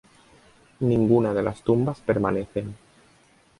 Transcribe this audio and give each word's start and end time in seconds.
Ninguna 0.79 1.31
de 1.31 1.43
las 1.43 1.61
tumbas 1.61 2.01
permanecen. 2.01 2.75